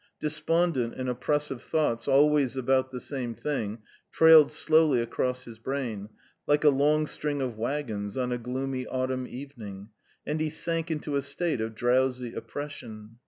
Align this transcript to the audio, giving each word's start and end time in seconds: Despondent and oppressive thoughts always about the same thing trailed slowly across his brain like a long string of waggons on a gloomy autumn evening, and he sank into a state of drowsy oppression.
Despondent 0.19 0.95
and 0.95 1.07
oppressive 1.07 1.61
thoughts 1.61 2.07
always 2.07 2.57
about 2.57 2.89
the 2.89 2.99
same 2.99 3.35
thing 3.35 3.83
trailed 4.11 4.51
slowly 4.51 4.99
across 4.99 5.45
his 5.45 5.59
brain 5.59 6.09
like 6.47 6.63
a 6.63 6.69
long 6.71 7.05
string 7.05 7.39
of 7.39 7.55
waggons 7.55 8.17
on 8.17 8.31
a 8.31 8.39
gloomy 8.39 8.87
autumn 8.87 9.27
evening, 9.27 9.89
and 10.25 10.41
he 10.41 10.49
sank 10.49 10.89
into 10.89 11.15
a 11.17 11.21
state 11.21 11.61
of 11.61 11.75
drowsy 11.75 12.33
oppression. 12.33 13.17